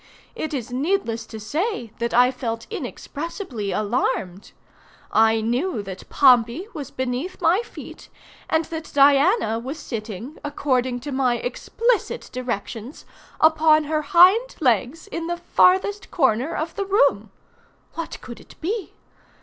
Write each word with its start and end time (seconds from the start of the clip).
It 0.33 0.51
is 0.51 0.71
needless 0.73 1.27
to 1.27 1.39
say 1.39 1.91
that 1.99 2.11
I 2.11 2.31
felt 2.31 2.65
inexpressibly 2.71 3.71
alarmed. 3.71 4.51
I 5.11 5.41
knew 5.41 5.83
that 5.83 6.09
Pompey 6.09 6.67
was 6.73 6.89
beneath 6.89 7.39
my 7.39 7.61
feet, 7.61 8.09
and 8.49 8.65
that 8.65 8.89
Diana 8.95 9.59
was 9.59 9.77
sitting, 9.77 10.39
according 10.43 11.01
to 11.01 11.11
my 11.11 11.37
explicit 11.37 12.31
directions, 12.33 13.05
upon 13.39 13.83
her 13.83 14.01
hind 14.01 14.55
legs, 14.59 15.05
in 15.05 15.27
the 15.27 15.37
farthest 15.37 16.09
corner 16.09 16.55
of 16.55 16.75
the 16.75 16.85
room. 16.85 17.29
What 17.93 18.19
could 18.21 18.39
it 18.39 18.55
be? 18.59 18.93